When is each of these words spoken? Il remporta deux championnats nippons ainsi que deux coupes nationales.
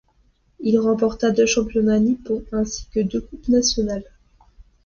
Il 0.61 0.79
remporta 0.79 1.29
deux 1.29 1.45
championnats 1.45 1.99
nippons 1.99 2.43
ainsi 2.53 2.87
que 2.91 3.01
deux 3.01 3.21
coupes 3.21 3.49
nationales. 3.49 4.09